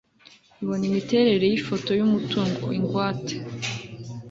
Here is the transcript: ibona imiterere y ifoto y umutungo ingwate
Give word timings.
ibona 0.61 0.83
imiterere 0.89 1.45
y 1.47 1.57
ifoto 1.59 1.89
y 1.99 2.03
umutungo 2.07 2.65
ingwate 2.77 3.35